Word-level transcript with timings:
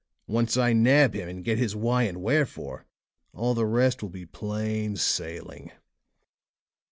Once 0.25 0.57
I 0.57 0.73
nab 0.73 1.13
him 1.13 1.29
and 1.29 1.43
get 1.45 1.59
his 1.59 1.75
why 1.75 2.05
and 2.05 2.23
wherefore, 2.23 2.87
all 3.35 3.53
the 3.53 3.67
rest 3.67 4.01
will 4.01 4.09
be 4.09 4.25
plain 4.25 4.95
sailing." 4.95 5.71